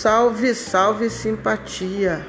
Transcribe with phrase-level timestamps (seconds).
[0.00, 2.26] Salve, salve simpatia.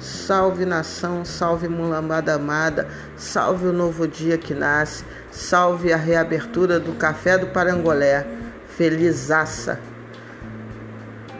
[0.00, 6.92] Salve nação, salve mulambada amada, salve o novo dia que nasce, salve a reabertura do
[6.94, 8.26] Café do Parangolé.
[8.66, 9.78] Felizaça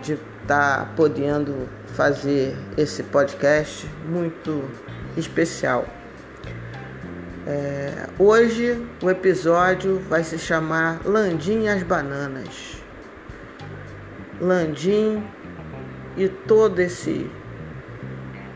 [0.00, 4.62] de estar tá podendo fazer esse podcast muito
[5.16, 5.84] especial.
[7.44, 12.80] É, hoje o episódio vai se chamar Landim e as Bananas.
[14.40, 15.22] Landim
[16.16, 17.30] e todo esse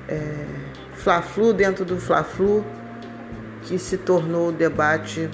[0.08, 0.46] é,
[0.94, 2.64] Fla-Flu dentro do Fla-Flu
[3.62, 5.28] que se tornou o debate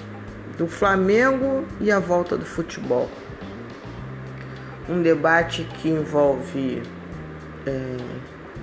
[0.57, 3.09] do Flamengo e a volta do futebol.
[4.89, 6.81] Um debate que envolve
[7.65, 7.97] é,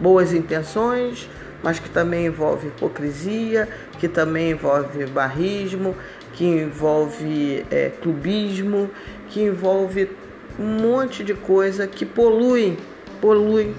[0.01, 1.29] boas intenções,
[1.63, 5.97] mas que também envolve hipocrisia, que também envolve barrismo,
[6.33, 8.91] que envolve é, clubismo,
[9.29, 10.11] que envolve
[10.59, 12.79] um monte de coisa que polui,
[13.21, 13.75] polui,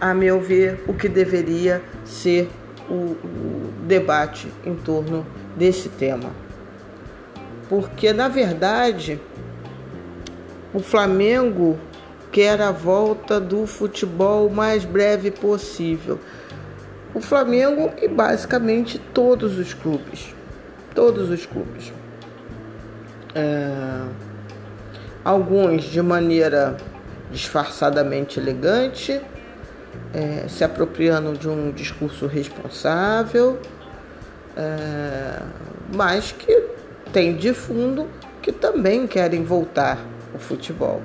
[0.00, 2.50] a meu ver, o que deveria ser
[2.88, 6.30] o, o debate em torno desse tema.
[7.68, 9.20] Porque, na verdade,
[10.74, 11.78] o Flamengo
[12.30, 16.18] quer a volta do futebol o mais breve possível.
[17.14, 20.34] O Flamengo e basicamente todos os clubes.
[20.94, 21.92] Todos os clubes.
[23.34, 24.32] É
[25.24, 26.76] alguns de maneira
[27.32, 29.20] disfarçadamente elegante,
[30.12, 33.58] é, se apropriando de um discurso responsável,
[34.56, 35.42] é,
[35.94, 36.68] mas que
[37.12, 38.08] tem de fundo
[38.40, 39.98] que também querem voltar
[40.32, 41.00] ao futebol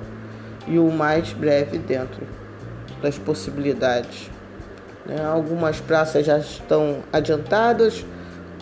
[0.66, 2.26] e o mais breve dentro
[3.00, 4.30] das possibilidades.
[5.06, 5.24] Né?
[5.24, 8.04] Algumas praças já estão adiantadas,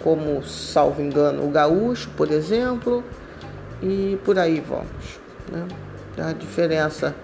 [0.03, 3.03] como, salvo engano, o Gaúcho, por exemplo,
[3.83, 5.21] e por aí vamos.
[5.51, 5.67] Né?
[6.19, 7.15] A diferença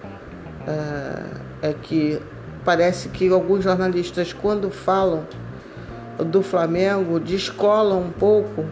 [0.67, 2.19] é, é que
[2.63, 5.25] parece que alguns jornalistas, quando falam
[6.17, 8.65] do Flamengo, descolam um pouco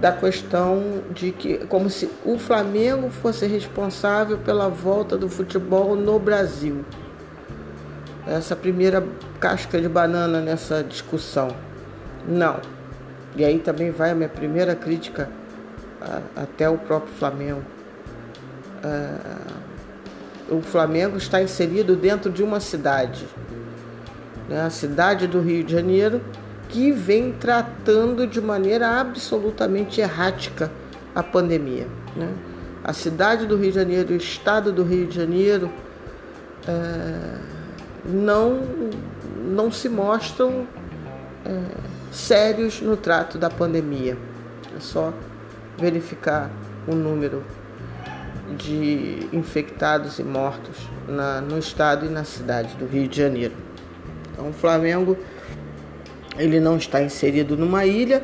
[0.00, 6.18] da questão de que, como se o Flamengo fosse responsável pela volta do futebol no
[6.18, 6.84] Brasil.
[8.26, 9.06] Essa primeira
[9.38, 11.48] casca de banana nessa discussão.
[12.26, 12.60] Não.
[13.36, 15.28] E aí também vai a minha primeira crítica
[16.34, 17.62] até o próprio Flamengo.
[18.82, 19.39] Uh,
[20.50, 23.26] o Flamengo está inserido dentro de uma cidade,
[24.48, 26.20] né, a cidade do Rio de Janeiro,
[26.68, 30.70] que vem tratando de maneira absolutamente errática
[31.14, 31.86] a pandemia.
[32.16, 32.32] Né?
[32.82, 35.70] A cidade do Rio de Janeiro, o estado do Rio de Janeiro,
[36.66, 37.40] uh,
[38.04, 38.60] não,
[39.44, 40.66] não se mostram
[41.46, 41.80] uh,
[42.12, 44.16] sérios no trato da pandemia.
[44.76, 45.12] É só
[45.76, 46.50] verificar
[46.86, 47.42] o número
[48.56, 50.76] de infectados e mortos
[51.08, 53.54] na, no estado e na cidade do Rio de Janeiro.
[54.32, 55.16] Então, o Flamengo
[56.38, 58.22] ele não está inserido numa ilha,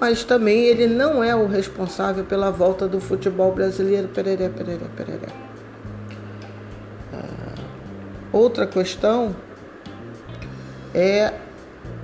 [0.00, 4.08] mas também ele não é o responsável pela volta do futebol brasileiro.
[4.08, 5.28] Pereré, pereré, pereré.
[7.12, 7.54] Ah,
[8.32, 9.36] outra questão
[10.94, 11.32] é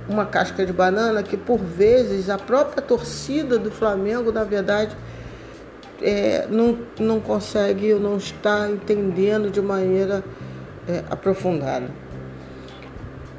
[0.07, 4.95] uma casca de banana que por vezes a própria torcida do Flamengo, na verdade,
[6.01, 10.23] é, não, não consegue ou não está entendendo de maneira
[10.87, 11.89] é, aprofundada.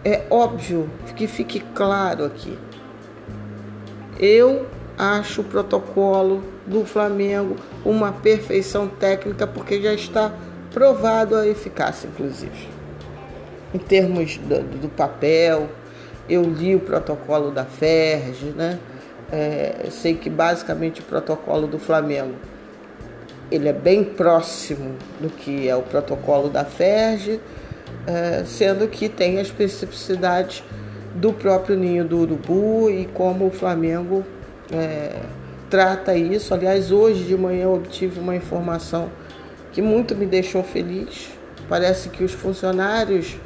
[0.04, 2.56] É óbvio que fique claro aqui.
[4.18, 4.66] Eu
[4.96, 10.32] acho o protocolo do Flamengo uma perfeição técnica, porque já está
[10.72, 12.68] provado a eficácia, inclusive.
[13.74, 15.68] Em termos do, do papel,
[16.28, 18.78] eu li o protocolo da FERJ, né?
[19.32, 22.34] É, sei que basicamente o protocolo do Flamengo
[23.50, 27.40] ele é bem próximo do que é o protocolo da FERJ,
[28.06, 30.64] é, sendo que tem a especificidade
[31.14, 34.24] do próprio ninho do urubu e como o Flamengo
[34.72, 35.16] é,
[35.68, 36.54] trata isso.
[36.54, 39.10] Aliás, hoje de manhã eu obtive uma informação
[39.72, 41.30] que muito me deixou feliz.
[41.68, 43.36] Parece que os funcionários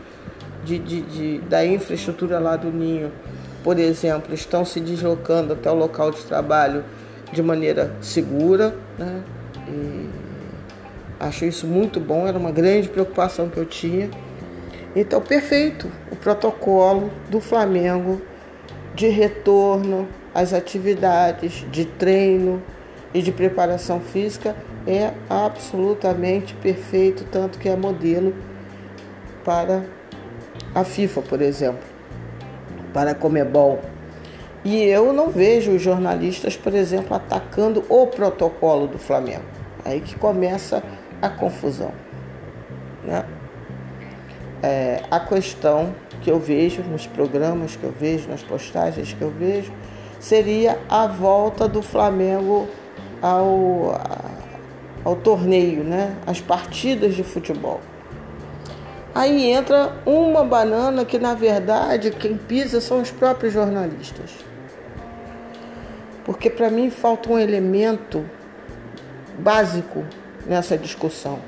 [0.64, 3.10] de, de, de, da infraestrutura lá do ninho,
[3.64, 6.84] por exemplo, estão se deslocando até o local de trabalho
[7.32, 8.76] de maneira segura.
[8.98, 9.22] Né?
[9.66, 10.10] E
[11.18, 14.10] acho isso muito bom, era uma grande preocupação que eu tinha.
[14.94, 18.20] Então, perfeito o protocolo do Flamengo
[18.94, 22.62] de retorno às atividades de treino
[23.14, 24.54] e de preparação física
[24.86, 28.34] é absolutamente perfeito, tanto que é modelo
[29.42, 29.84] para
[30.74, 31.93] a FIFA, por exemplo,
[32.94, 33.80] para a Comebol.
[34.64, 39.44] E eu não vejo os jornalistas, por exemplo, atacando o protocolo do Flamengo.
[39.84, 40.82] Aí que começa
[41.20, 41.92] a confusão.
[43.04, 43.22] Né?
[44.64, 49.30] é, a questão que eu vejo nos programas que eu vejo, nas postagens que eu
[49.30, 49.70] vejo,
[50.18, 52.66] seria a volta do Flamengo
[53.20, 54.00] ao,
[55.04, 56.16] ao torneio, né?
[56.26, 57.78] as partidas de futebol.
[59.14, 64.32] Aí entra uma banana que, na verdade, quem pisa são os próprios jornalistas.
[66.24, 68.28] Porque, para mim, falta um elemento
[69.38, 70.04] básico
[70.44, 71.38] nessa discussão.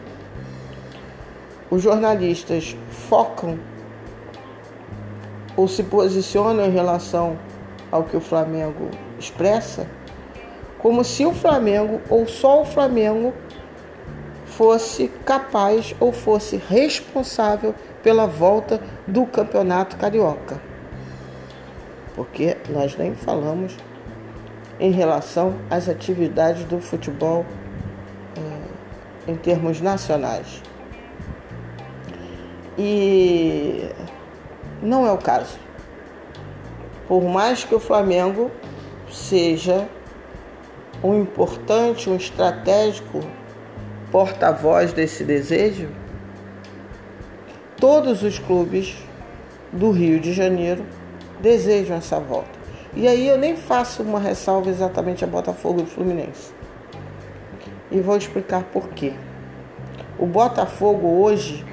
[1.68, 3.58] Os jornalistas focam
[5.56, 7.36] ou se posicionam em relação
[7.90, 9.88] ao que o Flamengo expressa,
[10.78, 13.32] como se o Flamengo ou só o Flamengo
[14.56, 20.58] fosse capaz ou fosse responsável pela volta do Campeonato Carioca.
[22.14, 23.76] Porque nós nem falamos
[24.80, 27.44] em relação às atividades do futebol
[29.26, 30.62] é, em termos nacionais.
[32.78, 33.90] E
[34.82, 35.58] não é o caso.
[37.06, 38.50] Por mais que o Flamengo
[39.12, 39.86] seja
[41.04, 43.20] um importante, um estratégico
[44.10, 45.88] porta-voz desse desejo,
[47.76, 48.96] todos os clubes
[49.72, 50.84] do Rio de Janeiro
[51.40, 52.56] desejam essa volta.
[52.94, 56.54] E aí eu nem faço uma ressalva exatamente a Botafogo e Fluminense.
[57.90, 59.12] E vou explicar por quê.
[60.18, 61.64] O Botafogo hoje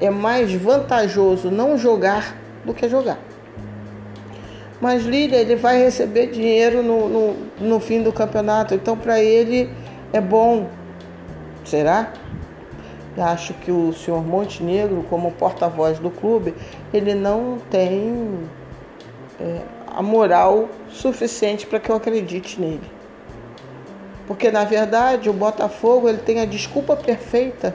[0.00, 3.18] é mais vantajoso não jogar do que jogar.
[4.80, 9.70] Mas líder, ele vai receber dinheiro no, no, no fim do campeonato, então para ele
[10.12, 10.68] é bom.
[11.64, 12.12] Será?
[13.18, 16.54] Acho que o senhor Montenegro, como porta-voz do clube,
[16.92, 18.48] ele não tem
[19.40, 22.90] é, a moral suficiente para que eu acredite nele.
[24.26, 27.74] Porque na verdade o Botafogo ele tem a desculpa perfeita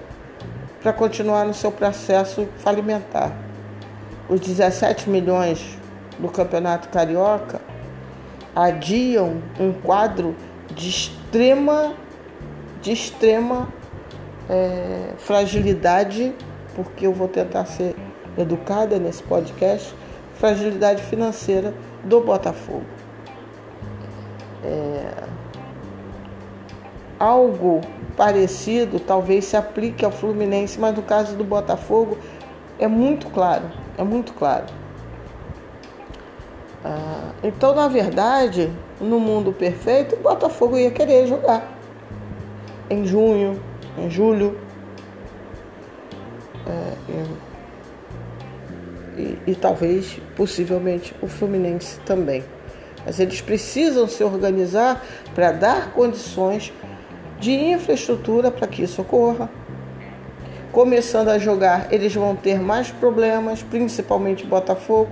[0.81, 3.35] para continuar no seu processo falimentar.
[4.29, 5.77] Os 17 milhões
[6.17, 7.59] do Campeonato Carioca
[8.55, 10.35] adiam um quadro
[10.73, 11.93] de extrema,
[12.85, 13.67] de extrema
[14.47, 16.35] é, fragilidade,
[16.75, 17.95] porque eu vou tentar ser
[18.37, 19.95] educada nesse podcast,
[20.35, 21.73] fragilidade financeira
[22.03, 22.85] do Botafogo.
[24.63, 25.23] É,
[27.19, 27.81] algo
[28.15, 32.19] parecido talvez se aplique ao Fluminense, mas no caso do Botafogo
[32.77, 33.63] é muito claro,
[33.97, 34.65] é muito claro.
[36.83, 38.71] Ah, então, na verdade,
[39.01, 41.74] no mundo perfeito, o Botafogo ia querer jogar
[42.89, 43.59] em junho,
[43.97, 44.57] em julho.
[46.67, 46.95] É,
[49.17, 52.43] e, e talvez, possivelmente, o Fluminense também.
[53.05, 55.03] Mas eles precisam se organizar
[55.33, 56.73] para dar condições
[57.39, 59.49] de infraestrutura para que isso ocorra.
[60.71, 65.09] Começando a jogar, eles vão ter mais problemas, principalmente Botafogo,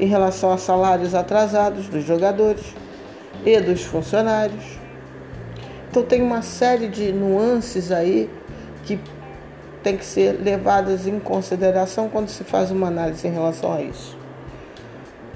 [0.00, 2.62] em relação a salários atrasados dos jogadores
[3.44, 4.81] e dos funcionários.
[5.92, 8.30] Então tem uma série de nuances aí
[8.82, 8.98] que
[9.82, 14.16] tem que ser levadas em consideração quando se faz uma análise em relação a isso.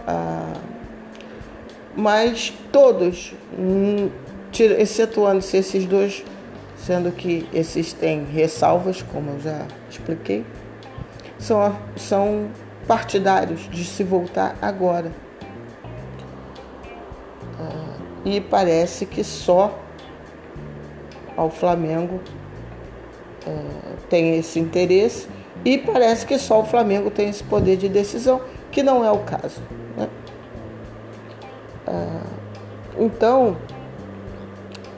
[0.08, 0.54] Ah,
[1.94, 4.08] mas todos, hum,
[4.78, 6.24] excetuando-se esses dois,
[6.74, 10.42] sendo que esses têm ressalvas, como eu já expliquei,
[11.38, 12.48] são, são
[12.86, 15.12] partidários de se voltar agora.
[17.60, 19.82] Ah, e parece que só
[21.36, 22.20] ao Flamengo
[23.46, 23.52] é,
[24.08, 25.28] tem esse interesse
[25.64, 28.40] e parece que só o Flamengo tem esse poder de decisão,
[28.70, 29.60] que não é o caso.
[29.96, 30.08] Né?
[31.86, 32.22] Ah,
[32.98, 33.56] então,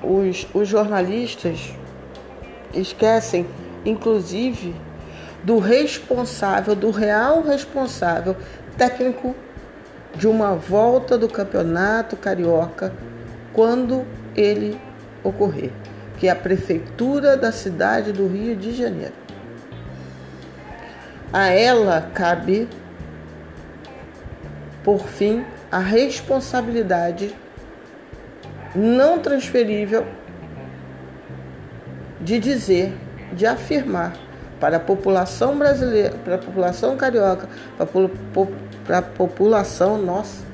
[0.03, 1.73] os, os jornalistas
[2.75, 3.47] esquecem,
[3.85, 4.75] inclusive,
[5.43, 8.37] do responsável, do real responsável
[8.77, 9.35] técnico
[10.15, 12.93] de uma volta do campeonato carioca
[13.53, 14.05] quando
[14.37, 14.79] ele
[15.23, 15.71] ocorrer,
[16.19, 19.15] que é a prefeitura da cidade do Rio de Janeiro.
[21.33, 22.69] A ela cabe,
[24.83, 27.35] por fim, a responsabilidade
[28.75, 30.07] não transferível
[32.21, 32.93] de dizer,
[33.33, 34.17] de afirmar
[34.59, 37.49] para a população brasileira, para a população carioca,
[38.85, 40.45] para a população nossa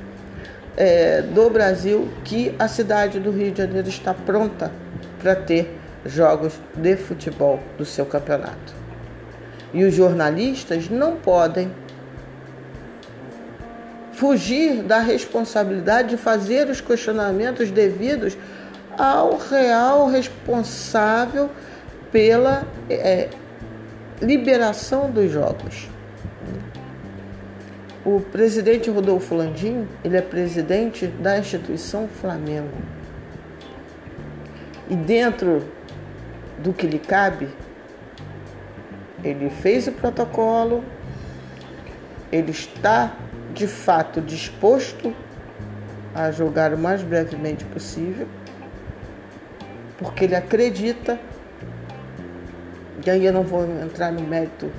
[0.76, 4.83] é, do Brasil, que a cidade do Rio de Janeiro está pronta
[5.24, 8.74] para ter jogos de futebol do seu campeonato.
[9.72, 11.72] E os jornalistas não podem
[14.12, 18.36] fugir da responsabilidade de fazer os questionamentos devidos
[18.98, 21.48] ao real responsável
[22.12, 23.30] pela é,
[24.20, 25.88] liberação dos jogos.
[28.04, 32.93] O presidente Rodolfo Landim, ele é presidente da instituição Flamengo.
[34.88, 35.64] E dentro
[36.58, 37.48] do que lhe cabe,
[39.22, 40.84] ele fez o protocolo,
[42.30, 43.16] ele está
[43.54, 45.14] de fato disposto
[46.14, 48.28] a jogar o mais brevemente possível,
[49.98, 51.18] porque ele acredita,
[53.04, 54.70] e aí eu não vou entrar no mérito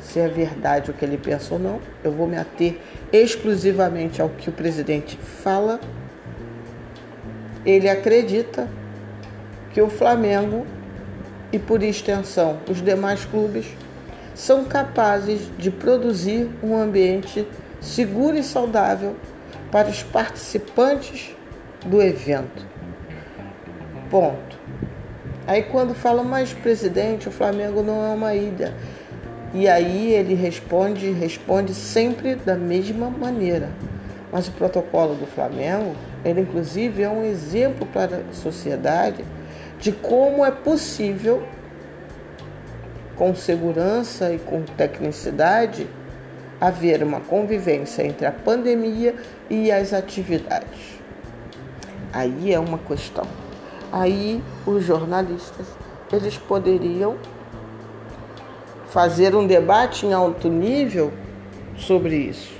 [0.00, 2.78] se é verdade o que ele pensa ou não, eu vou me ater
[3.12, 5.80] exclusivamente ao que o presidente fala.
[7.64, 8.68] Ele acredita
[9.72, 10.66] que o Flamengo
[11.52, 13.66] e, por extensão, os demais clubes
[14.34, 17.46] são capazes de produzir um ambiente
[17.80, 19.16] seguro e saudável
[19.70, 21.34] para os participantes
[21.84, 22.66] do evento.
[24.10, 24.58] Ponto.
[25.46, 28.72] Aí quando fala, mas presidente, o Flamengo não é uma ilha.
[29.52, 33.70] E aí ele responde, responde sempre da mesma maneira.
[34.30, 39.24] Mas o protocolo do Flamengo, ele inclusive é um exemplo para a sociedade
[39.82, 41.42] de como é possível
[43.16, 45.88] com segurança e com tecnicidade,
[46.60, 49.16] haver uma convivência entre a pandemia
[49.50, 51.00] e as atividades.
[52.12, 53.26] Aí é uma questão.
[53.90, 55.66] Aí os jornalistas,
[56.12, 57.16] eles poderiam
[58.86, 61.12] fazer um debate em alto nível
[61.76, 62.52] sobre isso.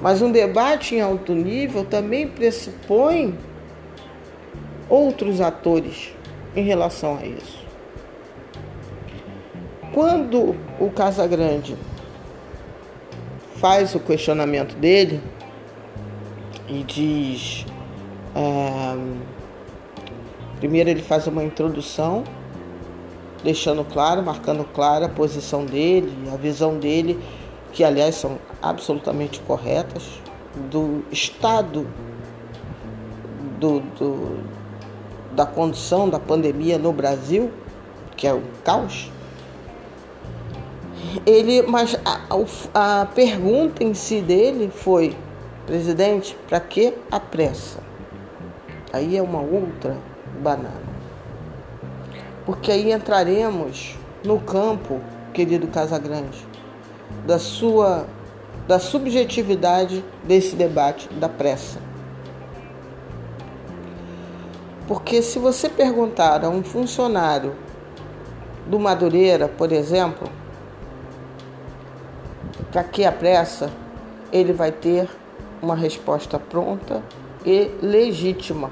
[0.00, 3.38] Mas um debate em alto nível também pressupõe
[4.88, 6.15] outros atores
[6.56, 7.58] em relação a isso.
[9.92, 11.76] Quando o Casagrande
[13.56, 15.20] faz o questionamento dele
[16.68, 17.64] e diz.
[18.34, 18.96] É,
[20.58, 22.24] primeiro ele faz uma introdução,
[23.42, 27.18] deixando claro, marcando claro a posição dele, a visão dele,
[27.72, 30.20] que aliás são absolutamente corretas,
[30.70, 31.86] do estado
[33.58, 34.55] do, do
[35.36, 37.52] da condição da pandemia no Brasil,
[38.16, 39.10] que é um caos
[41.24, 45.16] ele, mas a, a pergunta em si dele foi,
[45.66, 47.78] presidente, para que a pressa?
[48.92, 49.96] Aí é uma outra
[50.42, 50.96] banana.
[52.44, 55.00] Porque aí entraremos no campo,
[55.32, 56.46] querido Casagrande,
[57.26, 58.06] da sua
[58.66, 61.78] da subjetividade desse debate da pressa.
[64.86, 67.54] Porque se você perguntar a um funcionário
[68.66, 70.28] do Madureira, por exemplo,
[72.70, 73.70] para que a pressa?
[74.32, 75.08] Ele vai ter
[75.62, 77.02] uma resposta pronta
[77.44, 78.70] e legítima.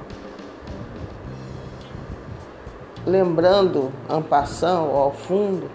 [3.07, 5.71] Lembrando, ampassão ao fundo,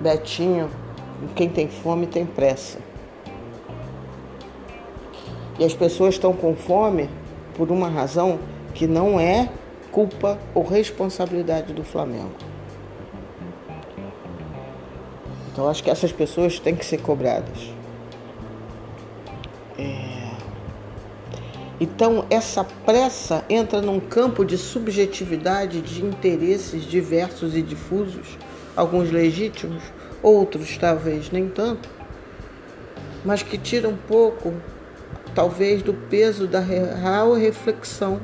[0.00, 0.70] Betinho,
[1.34, 2.78] quem tem fome tem pressa.
[5.58, 7.10] E as pessoas estão com fome
[7.56, 8.38] por uma razão
[8.78, 9.50] que não é
[9.90, 12.30] culpa ou responsabilidade do Flamengo.
[15.50, 17.74] Então acho que essas pessoas têm que ser cobradas.
[19.76, 20.30] É...
[21.80, 28.38] Então essa pressa entra num campo de subjetividade de interesses diversos e difusos,
[28.76, 29.82] alguns legítimos,
[30.22, 31.88] outros talvez nem tanto,
[33.24, 34.54] mas que tira um pouco,
[35.34, 38.20] talvez, do peso da real reflexão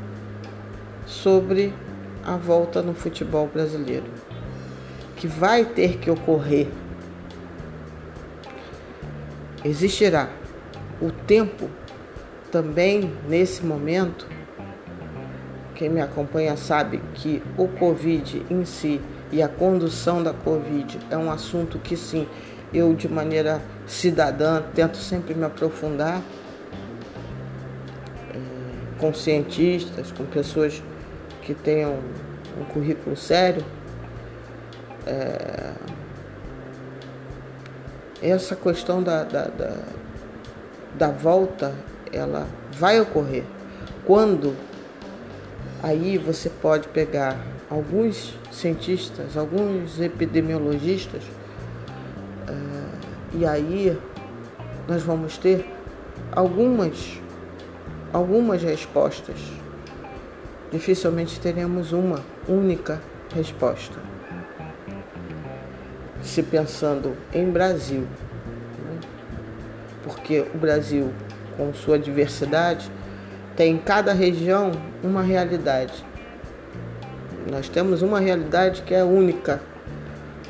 [1.07, 1.73] sobre
[2.25, 4.07] a volta no futebol brasileiro,
[5.17, 6.69] que vai ter que ocorrer
[9.65, 10.29] existirá.
[11.01, 11.69] O tempo
[12.53, 14.27] também nesse momento,
[15.75, 19.01] quem me acompanha sabe que o Covid em si
[19.33, 22.29] e a condução da Covid é um assunto que sim,
[22.73, 26.23] eu de maneira cidadã tento sempre me aprofundar
[28.31, 28.39] é,
[28.99, 30.83] com cientistas, com pessoas
[31.45, 31.99] que tenham
[32.59, 33.65] um currículo sério.
[35.07, 35.75] É,
[38.23, 39.77] essa questão da, da, da,
[40.95, 41.75] da volta,
[42.13, 43.45] ela vai ocorrer.
[44.07, 44.57] Quando
[45.83, 47.39] aí você pode pegar
[47.71, 51.23] alguns cientistas, alguns epidemiologistas,
[52.49, 52.99] uh,
[53.35, 53.99] e aí
[54.89, 55.71] nós vamos ter
[56.33, 57.21] algumas,
[58.13, 59.37] algumas respostas.
[60.75, 63.01] Dificilmente teremos uma única
[63.33, 63.95] resposta
[66.21, 68.99] se pensando em Brasil, né?
[70.03, 71.13] porque o Brasil,
[71.57, 72.91] com sua diversidade,
[73.55, 76.05] tem em cada região uma realidade.
[77.49, 79.61] Nós temos uma realidade que é única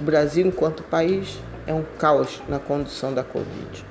[0.00, 3.84] o Brasil, enquanto país, é um caos na condução da Covid.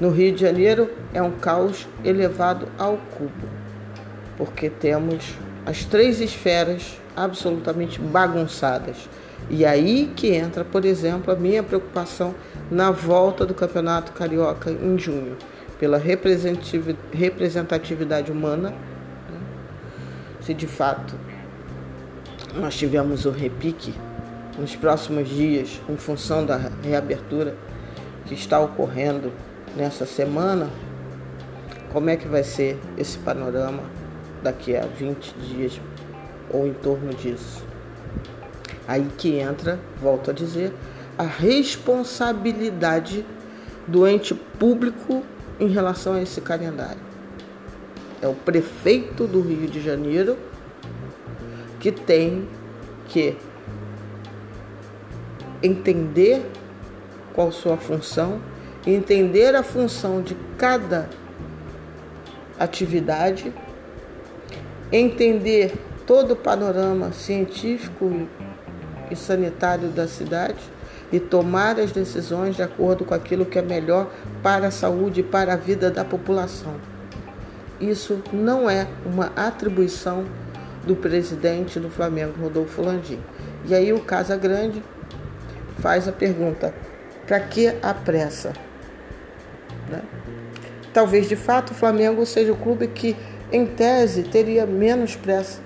[0.00, 3.61] No Rio de Janeiro, é um caos elevado ao cubo,
[4.36, 5.34] porque temos
[5.64, 9.08] as três esferas absolutamente bagunçadas.
[9.50, 12.34] E aí que entra, por exemplo, a minha preocupação
[12.70, 15.36] na volta do Campeonato Carioca em junho,
[15.78, 18.76] pela representatividade humana, né?
[20.40, 21.14] se de fato
[22.54, 23.94] nós tivemos o repique
[24.58, 27.56] nos próximos dias, em função da reabertura
[28.26, 29.32] que está ocorrendo
[29.76, 30.68] nessa semana,
[31.92, 33.82] como é que vai ser esse panorama
[34.42, 35.80] daqui a 20 dias
[36.50, 37.64] ou em torno disso?
[38.86, 40.72] Aí que entra, volto a dizer,
[41.16, 43.24] a responsabilidade
[43.86, 45.22] do ente público
[45.60, 47.00] em relação a esse calendário.
[48.20, 50.36] É o prefeito do Rio de Janeiro
[51.80, 52.48] que tem
[53.08, 53.36] que
[55.62, 56.44] entender
[57.32, 58.40] qual sua função,
[58.86, 61.08] entender a função de cada
[62.58, 63.52] atividade,
[64.92, 65.72] entender
[66.06, 68.28] todo o panorama científico
[69.10, 70.60] e sanitário da cidade
[71.10, 74.10] e tomar as decisões de acordo com aquilo que é melhor
[74.42, 76.74] para a saúde e para a vida da população.
[77.80, 80.24] Isso não é uma atribuição
[80.86, 83.20] do presidente do Flamengo, Rodolfo Landim.
[83.66, 84.82] E aí o Casa Grande
[85.78, 86.72] faz a pergunta:
[87.26, 88.52] para que a pressa?
[89.90, 90.02] Né?
[90.92, 93.16] Talvez de fato o Flamengo seja o clube que,
[93.52, 95.60] em tese, teria menos pressa.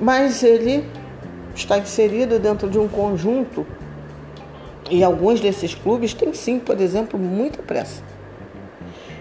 [0.00, 0.84] Mas ele
[1.54, 3.66] está inserido dentro de um conjunto
[4.90, 8.02] e alguns desses clubes têm sim, por exemplo, muita pressa.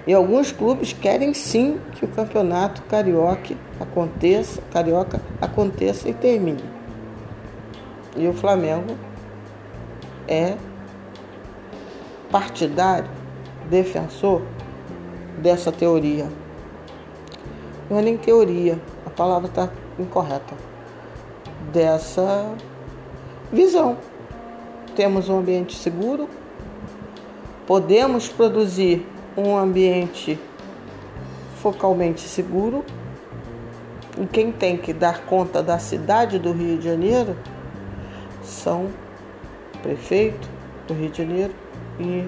[0.06, 6.64] E alguns clubes querem sim que o campeonato carioca aconteça, carioca aconteça e termine.
[8.18, 8.98] E o Flamengo
[10.28, 10.56] é
[12.30, 13.10] partidário,
[13.70, 14.42] defensor
[15.38, 16.28] dessa teoria.
[17.90, 19.70] Não é nem teoria, a palavra está
[20.00, 20.56] incorreta.
[21.72, 22.54] Dessa
[23.52, 23.98] visão.
[24.96, 26.30] Temos um ambiente seguro,
[27.66, 30.40] podemos produzir um ambiente
[31.58, 32.84] focalmente seguro.
[34.20, 37.36] E quem tem que dar conta da cidade do Rio de Janeiro
[38.44, 38.86] são
[39.74, 40.48] o prefeito
[40.88, 41.54] do Rio de Janeiro
[42.00, 42.28] e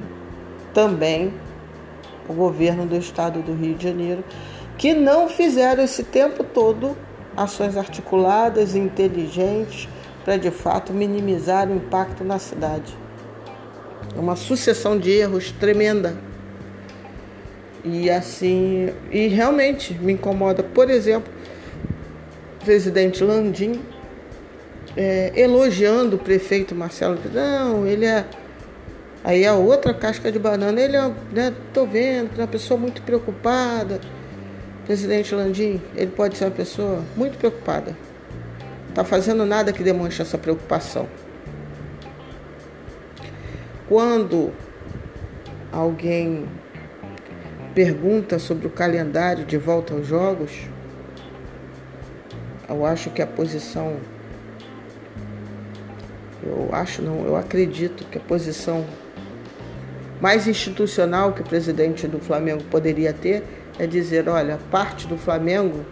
[0.74, 1.34] também
[2.28, 4.24] o governo do estado do Rio de Janeiro,
[4.78, 6.96] que não fizeram esse tempo todo
[7.36, 9.88] ações articuladas inteligentes
[10.24, 12.96] para de fato minimizar o impacto na cidade.
[14.16, 16.18] É uma sucessão de erros tremenda.
[17.84, 21.32] E assim, e realmente me incomoda, por exemplo,
[22.60, 23.80] o presidente Landim
[24.98, 27.20] é, elogiando o prefeito Marcelo.
[27.34, 28.26] Não, ele é.
[29.26, 30.96] Aí a outra casca de banana, ele
[31.32, 34.00] né, tô vendo, é uma pessoa muito preocupada.
[34.86, 37.98] Presidente Landim, ele pode ser uma pessoa muito preocupada.
[38.88, 41.10] Está fazendo nada que demonstre essa preocupação.
[43.90, 44.54] Quando
[45.72, 46.48] alguém
[47.74, 50.52] pergunta sobre o calendário de volta aos jogos,
[52.70, 53.98] eu acho que a posição.
[56.44, 58.86] Eu acho não, eu acredito que a posição
[60.26, 63.44] mais institucional que o presidente do Flamengo poderia ter
[63.78, 65.86] é dizer, olha, parte do Flamengo,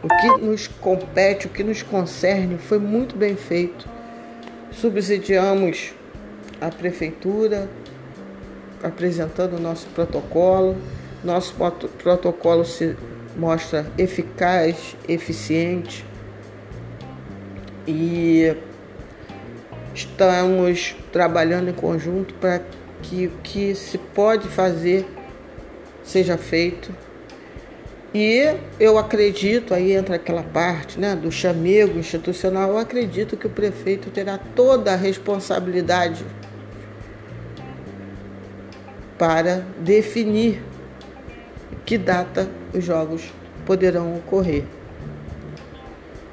[0.00, 3.88] o que nos compete, o que nos concerne, foi muito bem feito.
[4.70, 5.92] Subsidiamos
[6.60, 7.68] a prefeitura,
[8.80, 10.76] apresentando o nosso protocolo.
[11.24, 11.52] Nosso
[11.98, 12.96] protocolo se
[13.36, 16.06] mostra eficaz, eficiente
[17.88, 18.54] e
[19.92, 22.60] estamos trabalhando em conjunto para
[23.04, 25.06] que o que se pode fazer
[26.02, 26.90] seja feito.
[28.14, 33.50] E eu acredito, aí entra aquela parte né, do chamego institucional, eu acredito que o
[33.50, 36.24] prefeito terá toda a responsabilidade
[39.18, 40.62] para definir
[41.84, 43.32] que data os jogos
[43.66, 44.64] poderão ocorrer.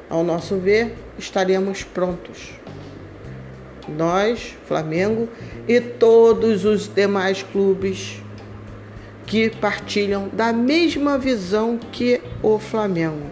[0.08, 2.61] Ao nosso ver, estaremos prontos.
[3.92, 5.28] Nós, Flamengo
[5.68, 8.22] e todos os demais clubes
[9.26, 13.30] que partilham da mesma visão que o Flamengo.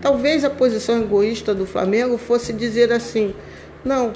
[0.00, 3.34] Talvez a posição egoísta do Flamengo fosse dizer assim:
[3.84, 4.12] não,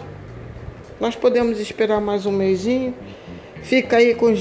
[1.00, 2.94] nós podemos esperar mais um mêsinho
[3.62, 4.35] Fica aí com,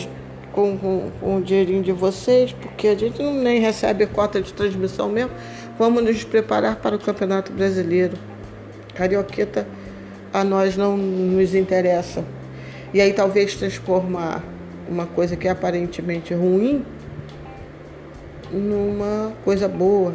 [0.52, 4.52] com, com, com o dinheirinho de vocês, porque a gente não nem recebe cota de
[4.52, 5.32] transmissão mesmo.
[5.78, 8.18] Vamos nos preparar para o Campeonato Brasileiro.
[8.96, 9.68] Carioqueta
[10.34, 12.24] a nós não nos interessa.
[12.94, 14.44] E aí talvez transformar
[14.88, 16.86] uma coisa que é aparentemente ruim
[18.52, 20.14] numa coisa boa.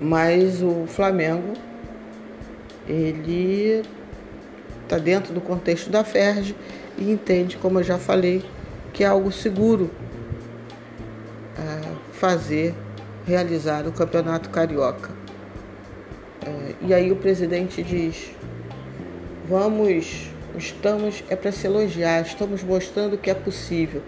[0.00, 1.52] Mas o Flamengo,
[2.88, 3.82] ele
[4.82, 6.56] está dentro do contexto da FERJ
[6.98, 8.44] e entende, como eu já falei,
[8.92, 9.90] que é algo seguro
[11.56, 12.74] é, fazer,
[13.26, 15.11] realizar o Campeonato Carioca.
[16.84, 18.32] E aí o presidente diz:
[19.48, 24.02] vamos, estamos, é para se elogiar, estamos mostrando que é possível.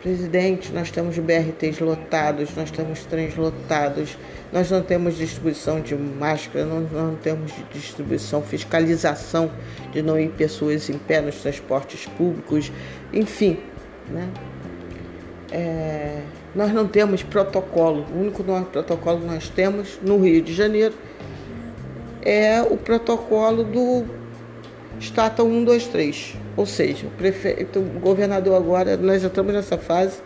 [0.00, 4.16] Presidente, nós temos BRTs lotados, nós temos trens lotados,
[4.50, 9.50] nós não temos distribuição de máscara, não, não temos distribuição, fiscalização
[9.92, 12.72] de não ir pessoas em pé nos transportes públicos,
[13.12, 13.58] enfim,
[14.08, 14.26] né?
[15.52, 16.22] É,
[16.54, 18.06] nós não temos protocolo.
[18.14, 20.94] O único protocolo que nós temos no Rio de Janeiro
[22.22, 24.04] é o protocolo do
[25.00, 26.36] Stata 123.
[26.56, 30.18] Ou seja, o prefeito, o governador agora, nós já estamos nessa fase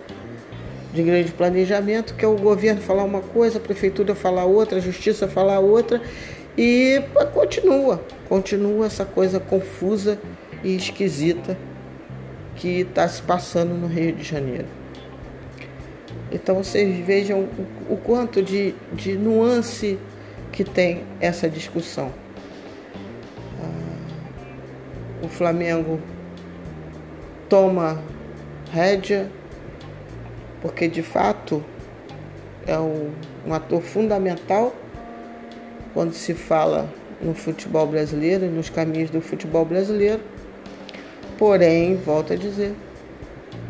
[0.92, 4.80] de grande planejamento, que é o governo falar uma coisa, a prefeitura falar outra, a
[4.80, 6.00] justiça falar outra,
[6.56, 7.02] e
[7.32, 10.18] continua, continua essa coisa confusa
[10.62, 11.58] e esquisita
[12.56, 14.66] que está se passando no Rio de Janeiro.
[16.30, 17.40] Então vocês vejam
[17.88, 19.98] o, o quanto de, de nuance
[20.54, 22.12] que tem essa discussão.
[23.60, 25.98] Ah, o Flamengo
[27.48, 28.00] toma
[28.70, 29.28] rédea,
[30.62, 31.62] porque de fato
[32.68, 33.10] é um,
[33.52, 34.72] ator fundamental
[35.92, 36.88] quando se fala
[37.20, 40.20] no futebol brasileiro, nos caminhos do futebol brasileiro.
[41.36, 42.74] Porém, volto a dizer,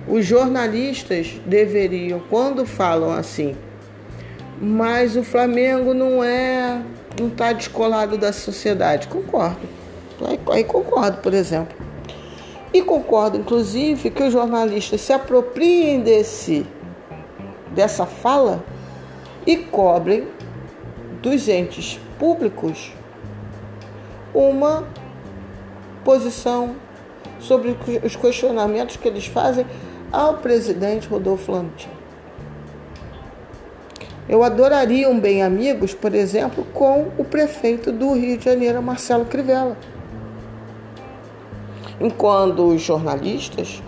[0.07, 3.57] os jornalistas deveriam, quando falam assim,
[4.61, 6.81] mas o Flamengo não é,
[7.19, 9.09] não está descolado da sociedade.
[9.09, 9.69] Concordo.
[10.51, 11.77] Aí concordo, por exemplo.
[12.73, 16.67] E concordo, inclusive, que os jornalistas se apropriem desse,
[17.73, 18.65] dessa fala
[19.47, 20.27] e cobrem
[21.23, 22.93] dos entes públicos
[24.35, 24.85] uma
[26.05, 26.75] posição
[27.39, 29.67] sobre os questionamentos que eles fazem
[30.11, 31.89] ao presidente Rodolfo Landim.
[34.29, 39.27] Eu adoraria um bem amigos, por exemplo, com o prefeito do Rio de Janeiro, Marcelo
[39.27, 39.77] Crivella.
[42.01, 43.83] Enquanto os jornalistas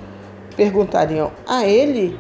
[0.54, 2.18] perguntariam a ele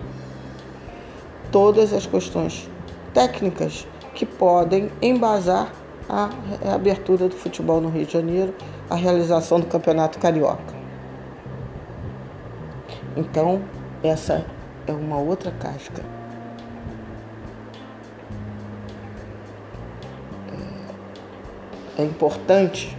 [1.52, 2.68] todas as questões
[3.12, 5.70] técnicas que podem embasar
[6.08, 6.30] a
[6.74, 8.54] abertura do futebol no Rio de Janeiro,
[8.88, 10.74] a realização do Campeonato Carioca.
[13.16, 13.62] Então,
[14.02, 14.44] essa
[14.86, 16.15] é uma outra casca.
[21.96, 22.96] É, é importante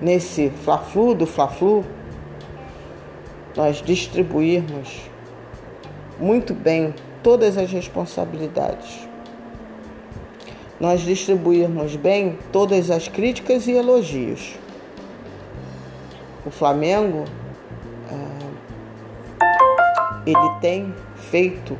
[0.00, 1.84] nesse fla-flu do fla-flu
[3.56, 5.02] nós distribuirmos
[6.18, 9.08] muito bem todas as responsabilidades.
[10.80, 14.56] Nós distribuirmos bem todas as críticas e elogios.
[16.44, 17.24] O Flamengo
[20.26, 21.78] ele tem feito,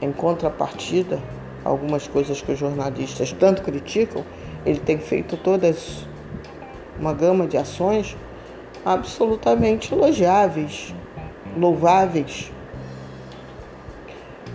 [0.00, 1.18] em contrapartida,
[1.66, 4.24] algumas coisas que os jornalistas tanto criticam,
[4.64, 6.06] ele tem feito todas
[6.98, 8.16] uma gama de ações
[8.84, 10.94] absolutamente elogiáveis,
[11.56, 12.52] louváveis.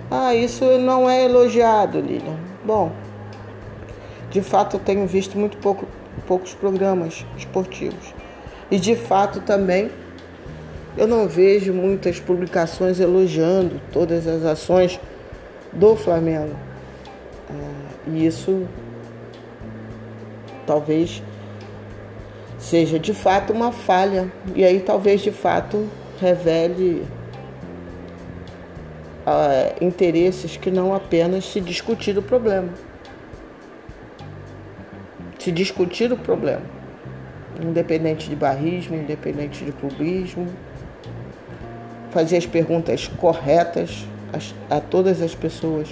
[0.10, 2.38] Ah, isso não é elogiado, Lilian.
[2.66, 2.92] Bom,
[4.30, 5.86] de fato eu tenho visto muito pouco,
[6.26, 8.14] poucos programas esportivos.
[8.70, 9.92] E de fato também
[10.98, 15.00] eu não vejo muitas publicações elogiando todas as ações
[15.72, 16.71] do Flamengo.
[18.08, 18.68] E isso
[20.66, 21.22] talvez
[22.58, 24.32] seja de fato uma falha.
[24.56, 25.88] E aí talvez de fato
[26.20, 27.06] revele
[29.26, 32.70] uh, interesses que não apenas se discutir o problema.
[35.40, 36.62] Se discutir o problema.
[37.64, 40.48] Independente de barrismo, independente de clubismo
[42.12, 44.06] fazer as perguntas corretas
[44.70, 45.90] a, a todas as pessoas.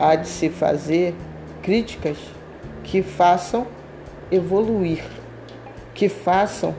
[0.00, 1.14] Há de se fazer
[1.62, 2.16] críticas
[2.82, 3.66] que façam
[4.32, 5.04] evoluir,
[5.94, 6.74] que façam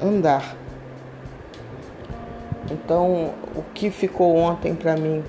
[0.00, 0.56] andar.
[2.70, 5.22] Então, o que ficou ontem para mim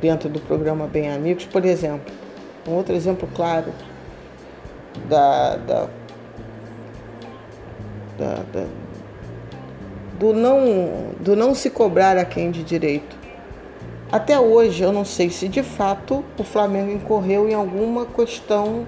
[0.00, 2.12] dentro do programa Bem Amigos, por exemplo,
[2.66, 3.72] um outro exemplo claro
[5.08, 5.88] da, da
[8.18, 8.66] da, da,
[10.18, 13.16] do, não, do não se cobrar a quem de direito.
[14.10, 18.86] Até hoje eu não sei se de fato o Flamengo incorreu em alguma questão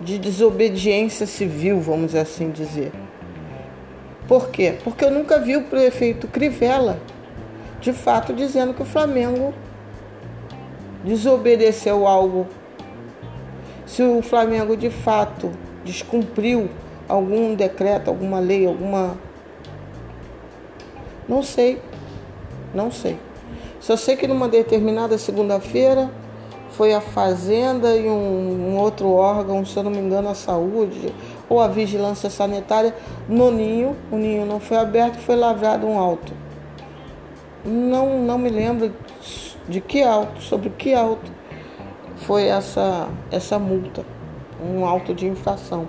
[0.00, 2.90] de desobediência civil, vamos assim dizer.
[4.26, 4.76] Por quê?
[4.82, 6.98] Porque eu nunca vi o prefeito Crivella
[7.80, 9.54] de fato dizendo que o Flamengo
[11.04, 12.46] desobedeceu algo.
[13.86, 15.50] Se o Flamengo de fato
[15.84, 16.68] descumpriu
[17.08, 19.16] algum decreto, alguma lei, alguma.
[21.28, 21.80] Não sei.
[22.74, 23.16] Não sei.
[23.80, 26.10] Só sei que numa determinada segunda-feira
[26.72, 31.12] foi a Fazenda e um, um, outro órgão, se eu não me engano, a saúde
[31.48, 32.94] ou a vigilância sanitária,
[33.28, 33.96] no ninho.
[34.12, 36.32] O ninho não foi aberto foi lavrado um auto.
[37.64, 38.92] Não, não me lembro
[39.68, 41.30] de que auto, sobre que auto
[42.16, 44.04] foi essa, essa multa,
[44.62, 45.88] um auto de infração.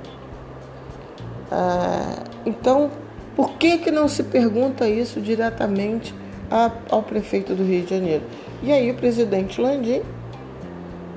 [1.52, 2.90] Ah, então,
[3.36, 6.21] por que, que não se pergunta isso diretamente
[6.52, 8.24] a, ao prefeito do Rio de Janeiro?
[8.62, 10.02] E aí o presidente Landim,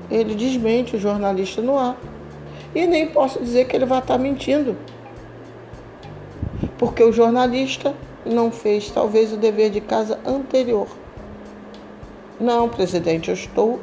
[0.09, 1.97] ele desmente o jornalista no ar.
[2.73, 4.75] E nem posso dizer que ele vai estar mentindo.
[6.77, 7.93] Porque o jornalista
[8.25, 10.87] não fez talvez o dever de casa anterior.
[12.39, 13.79] Não, presidente, eu estou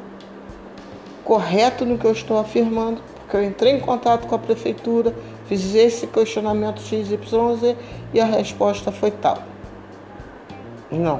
[1.23, 5.13] correto no que eu estou afirmando, porque eu entrei em contato com a prefeitura,
[5.45, 7.75] Fiz esse questionamento XYZ
[8.13, 9.39] e a resposta foi tal.
[10.89, 11.19] Não.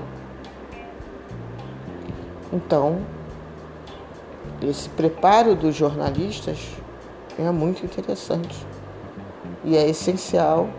[2.53, 2.99] Então,
[4.61, 6.69] esse preparo dos jornalistas
[7.37, 8.63] é muito interessante
[9.63, 10.69] e é essencial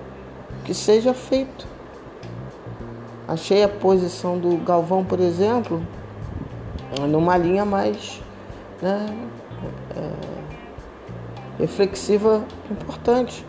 [0.64, 1.66] que seja feito.
[3.26, 5.84] Achei a posição do Galvão, por exemplo,
[7.08, 8.22] numa linha mais
[8.80, 9.06] né,
[9.96, 10.10] é,
[11.58, 13.44] reflexiva importante.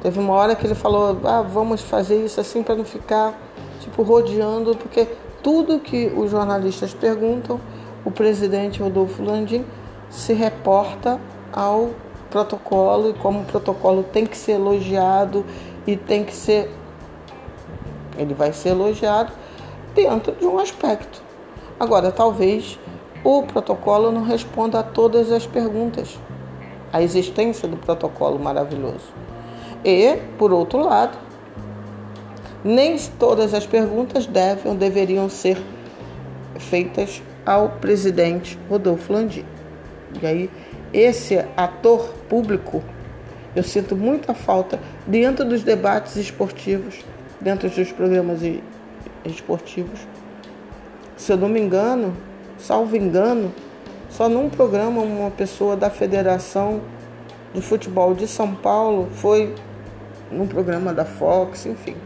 [0.00, 3.34] Teve uma hora que ele falou: ah, vamos fazer isso assim para não ficar
[3.80, 5.08] tipo rodeando, porque
[5.42, 7.60] tudo que os jornalistas perguntam,
[8.04, 9.64] o presidente Rodolfo Landim
[10.08, 11.20] se reporta
[11.52, 11.90] ao
[12.30, 15.44] protocolo e como o protocolo tem que ser elogiado
[15.86, 16.70] e tem que ser
[18.16, 19.32] ele vai ser elogiado
[19.94, 21.22] dentro de um aspecto.
[21.78, 22.78] Agora, talvez
[23.24, 26.18] o protocolo não responda a todas as perguntas
[26.92, 29.12] a existência do protocolo maravilhoso.
[29.84, 31.16] E, por outro lado,
[32.64, 35.56] nem todas as perguntas devem ou deveriam ser
[36.58, 39.44] feitas ao presidente Rodolfo Landim.
[40.20, 40.50] E aí,
[40.92, 42.82] esse ator público,
[43.54, 47.04] eu sinto muita falta dentro dos debates esportivos,
[47.40, 48.40] dentro dos programas
[49.24, 50.00] esportivos.
[51.16, 52.16] Se eu não me engano,
[52.58, 53.52] salvo engano,
[54.08, 56.80] só num programa uma pessoa da Federação
[57.54, 59.54] de Futebol de São Paulo foi
[60.30, 61.96] num programa da Fox, enfim.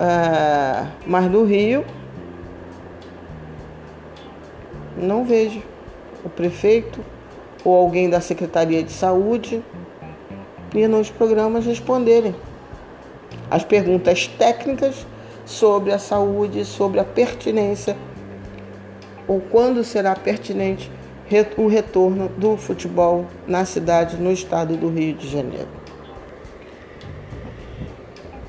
[0.00, 1.84] É, mas no Rio
[4.96, 5.60] não vejo
[6.24, 7.00] o prefeito
[7.64, 9.62] ou alguém da Secretaria de Saúde
[10.74, 12.34] ir nos programas responderem
[13.50, 15.06] as perguntas técnicas
[15.44, 17.96] sobre a saúde, sobre a pertinência
[19.26, 20.90] ou quando será pertinente
[21.56, 25.68] o retorno do futebol na cidade, no estado do Rio de Janeiro.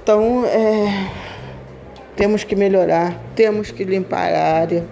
[0.02, 1.12] Então, é,
[2.20, 4.86] temos que melhorar, temos que limpar a área,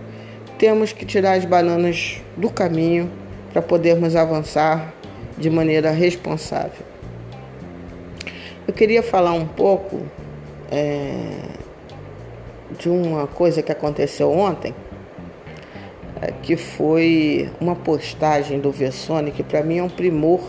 [0.57, 3.11] temos que tirar as bananas do caminho
[3.51, 4.93] para podermos avançar
[5.37, 6.85] de maneira responsável.
[8.65, 10.03] Eu queria falar um pouco
[10.71, 11.49] é,
[12.79, 14.73] de uma coisa que aconteceu ontem
[16.21, 20.39] é, que foi uma postagem do Vessone que para mim é um primor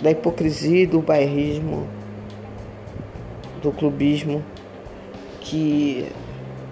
[0.00, 1.88] da hipocrisia e do bairrismo,
[3.60, 4.44] do clubismo,
[5.40, 6.06] que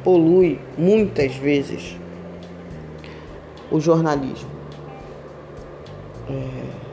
[0.05, 1.97] polui muitas vezes
[3.71, 4.51] o jornalismo.
[6.29, 6.89] É,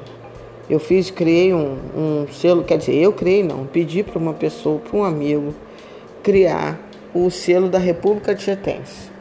[0.69, 4.79] eu fiz, criei um, um, selo, quer dizer, eu criei não, pedi para uma pessoa,
[4.79, 5.53] para um amigo,
[6.23, 6.79] criar
[7.13, 9.11] o selo da República Tietense.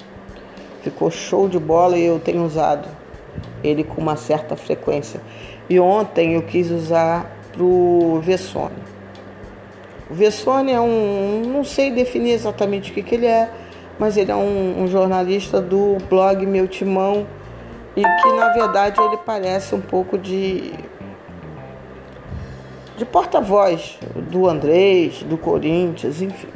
[0.83, 2.89] Ficou show de bola e eu tenho usado
[3.63, 5.21] ele com uma certa frequência.
[5.69, 8.94] E ontem eu quis usar pro Vessone.
[10.15, 13.51] Vessone é um, não sei definir exatamente o que, que ele é,
[13.99, 17.27] mas ele é um, um jornalista do blog Meu Timão
[17.97, 20.73] e que na verdade ele parece um pouco de
[22.97, 23.99] de porta-voz
[24.31, 26.49] do Andrés, do Corinthians, enfim.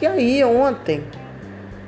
[0.00, 1.02] E aí ontem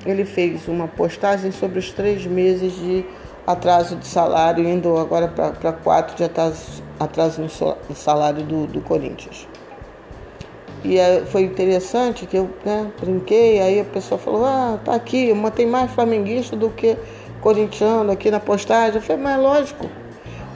[0.05, 3.05] ele fez uma postagem sobre os três meses de
[3.47, 9.47] atraso de salário, indo agora para quatro de atraso, atraso no salário do, do Corinthians.
[10.85, 15.66] E foi interessante que eu né, brinquei, aí a pessoa falou, ah, tá aqui, tem
[15.66, 16.97] mais flamenguista do que
[17.40, 18.97] corintiano aqui na postagem.
[18.97, 19.88] Eu falei, mas é lógico,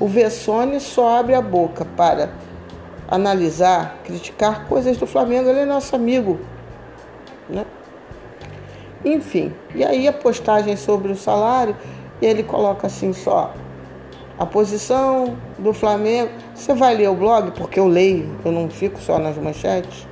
[0.00, 2.30] o Vessone só abre a boca para
[3.08, 6.40] analisar, criticar coisas do Flamengo, ele é nosso amigo.
[7.48, 7.64] Né?
[9.04, 11.76] Enfim, e aí a postagem sobre o salário,
[12.20, 13.54] ele coloca assim só
[14.36, 16.30] a posição do Flamengo.
[16.54, 20.06] Você vai ler o blog, porque eu leio, eu não fico só nas manchetes.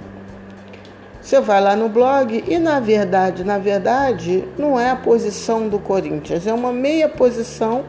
[1.25, 5.79] Você vai lá no blog e na verdade, na verdade, não é a posição do
[5.79, 7.83] Corinthians, é uma meia posição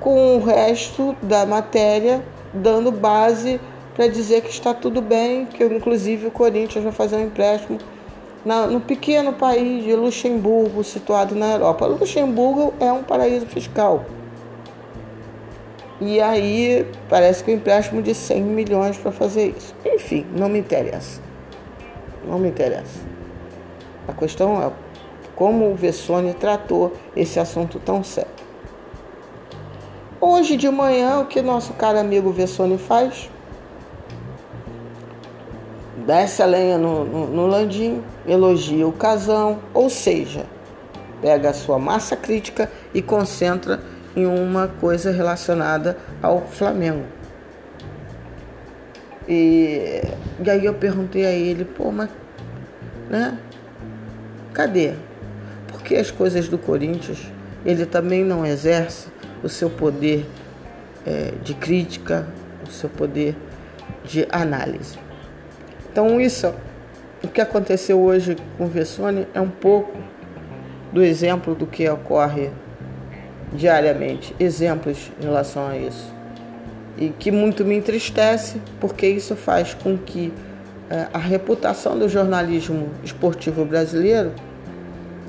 [0.00, 2.20] com o resto da matéria
[2.52, 3.60] dando base
[3.94, 7.78] para dizer que está tudo bem, que inclusive o Corinthians vai fazer um empréstimo
[8.44, 11.86] na, no pequeno país de Luxemburgo, situado na Europa.
[11.86, 14.04] Luxemburgo é um paraíso fiscal.
[16.00, 19.72] E aí parece que o empréstimo de 100 milhões para fazer isso.
[19.86, 21.27] Enfim, não me interessa.
[22.28, 23.00] Não me interessa.
[24.06, 24.70] A questão é
[25.34, 28.30] como o Vessone tratou esse assunto tão sério.
[30.20, 33.30] Hoje de manhã, o que nosso caro amigo Vessone faz?
[36.06, 37.56] Desce a lenha no, no, no
[38.26, 40.44] elogia o casão, ou seja,
[41.22, 43.80] pega a sua massa crítica e concentra
[44.16, 47.17] em uma coisa relacionada ao Flamengo.
[49.28, 50.00] E,
[50.42, 52.08] e aí eu perguntei a ele, pô, mas,
[53.10, 53.38] né?
[54.54, 54.94] Cadê?
[55.68, 57.30] Porque as coisas do Corinthians,
[57.64, 59.08] ele também não exerce
[59.42, 60.26] o seu poder
[61.06, 62.26] é, de crítica,
[62.66, 63.36] o seu poder
[64.04, 64.98] de análise.
[65.92, 66.52] Então isso,
[67.22, 69.96] o que aconteceu hoje com o Vessone é um pouco
[70.92, 72.50] do exemplo do que ocorre
[73.52, 76.17] diariamente exemplos em relação a isso.
[76.98, 80.32] E que muito me entristece, porque isso faz com que
[80.90, 84.32] é, a reputação do jornalismo esportivo brasileiro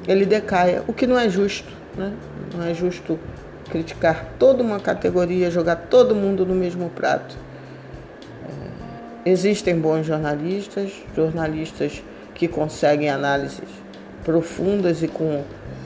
[0.08, 2.12] ele decaia, o que não é justo, né?
[2.55, 3.19] Não é justo
[3.69, 7.36] criticar toda uma categoria, jogar todo mundo no mesmo prato.
[9.25, 12.01] É, existem bons jornalistas, jornalistas
[12.34, 13.69] que conseguem análises
[14.23, 15.43] profundas e com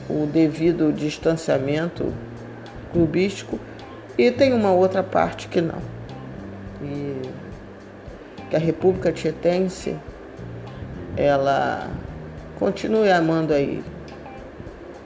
[0.08, 2.12] o devido distanciamento
[2.92, 3.58] clubístico
[4.16, 5.78] e tem uma outra parte que não.
[6.82, 7.22] E
[8.50, 9.96] que a República Tietense
[11.16, 11.88] ela
[12.58, 13.82] continue amando aí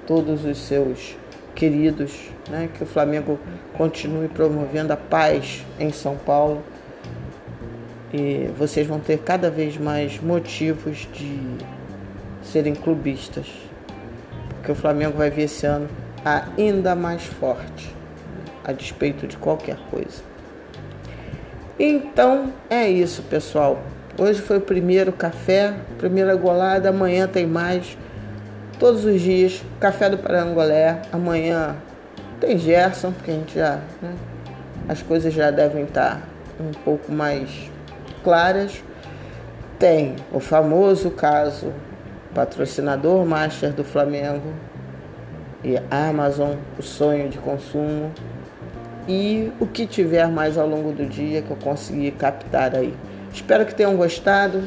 [0.07, 1.16] todos os seus
[1.55, 2.68] queridos, né?
[2.73, 3.38] que o Flamengo
[3.77, 6.62] continue promovendo a paz em São Paulo
[8.12, 11.40] e vocês vão ter cada vez mais motivos de
[12.42, 13.47] serem clubistas
[14.62, 15.88] que o Flamengo vai vir esse ano
[16.25, 17.94] ainda mais forte,
[18.68, 20.22] a despeito de qualquer coisa.
[21.78, 23.81] Então é isso, pessoal.
[24.18, 27.96] Hoje foi o primeiro café, primeira golada, amanhã tem mais.
[28.78, 31.00] Todos os dias, café do Parangolé.
[31.11, 31.76] Amanhã
[32.38, 33.78] tem Gerson, porque a gente já.
[34.02, 34.14] Né,
[34.87, 36.20] as coisas já devem estar
[36.61, 37.70] um pouco mais
[38.22, 38.83] claras.
[39.78, 41.72] Tem o famoso caso
[42.35, 44.52] patrocinador master do Flamengo
[45.64, 48.12] e Amazon, o sonho de consumo
[49.09, 52.94] e o que tiver mais ao longo do dia que eu conseguir captar aí.
[53.33, 54.62] Espero que tenham gostado.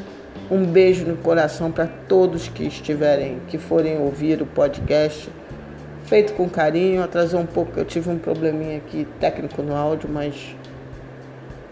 [0.49, 5.29] Um beijo no coração para todos que estiverem, que forem ouvir o podcast.
[6.05, 10.55] Feito com carinho, atrasou um pouco, eu tive um probleminha aqui técnico no áudio, mas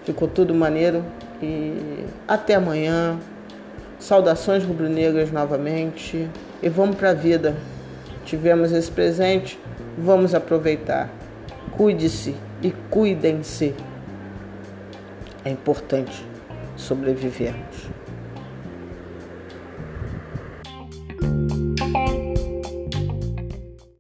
[0.06, 1.04] ficou tudo maneiro.
[1.42, 3.18] E até amanhã.
[3.98, 6.30] Saudações rubro-negras novamente
[6.64, 7.54] e vamos para a vida.
[8.24, 9.60] Tivemos esse presente,
[9.98, 11.10] vamos aproveitar.
[11.72, 13.74] Cuide-se e cuidem-se.
[15.43, 16.26] É importante
[16.76, 17.69] sobrevivermos.